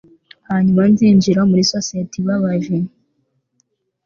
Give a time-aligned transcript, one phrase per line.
[0.49, 2.77] hanyuma nzinjira muri societe ibabaje